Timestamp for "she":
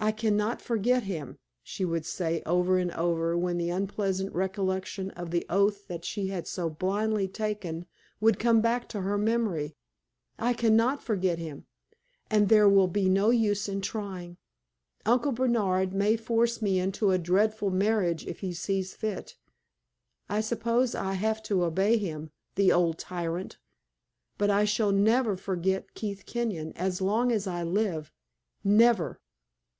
1.62-1.82, 6.04-6.26